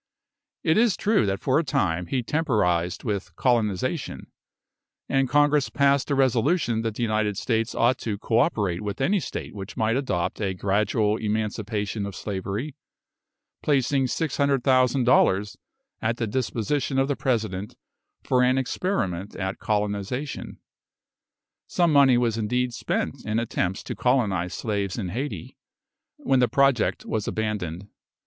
It 0.63 0.79
is 0.79 0.97
true 0.97 1.27
that 1.27 1.41
for 1.41 1.59
a 1.59 1.63
time 1.63 2.07
he 2.07 2.23
temporised 2.23 3.03
with 3.03 3.35
"colonisation;" 3.35 4.31
and 5.07 5.29
Congress 5.29 5.69
passed 5.69 6.09
a 6.09 6.15
resolution 6.15 6.81
that 6.81 6.95
the 6.95 7.03
United 7.03 7.37
States 7.37 7.75
ought 7.75 7.99
to 7.99 8.17
co 8.17 8.39
operate 8.39 8.81
with 8.81 8.99
any 8.99 9.19
state 9.19 9.53
which 9.53 9.77
might 9.77 9.95
adopt 9.95 10.41
a 10.41 10.55
gradual 10.55 11.17
emancipation 11.17 12.07
of 12.07 12.15
slavery, 12.15 12.73
placing 13.61 14.07
600,000 14.07 15.03
dollars 15.03 15.55
at 16.01 16.17
the 16.17 16.25
disposition 16.25 16.97
of 16.97 17.07
the 17.07 17.15
President 17.15 17.75
for 18.23 18.41
an 18.41 18.57
experiment 18.57 19.35
at 19.35 19.59
colonisation. 19.59 20.57
Some 21.67 21.93
money 21.93 22.17
was 22.17 22.39
indeed 22.39 22.73
spent 22.73 23.23
in 23.23 23.37
attempts 23.37 23.83
to 23.83 23.95
colonise 23.95 24.55
slaves 24.55 24.97
in 24.97 25.09
Hayti, 25.09 25.57
when 26.17 26.39
the 26.39 26.47
project 26.47 27.05
was 27.05 27.27
abandoned. 27.27 27.87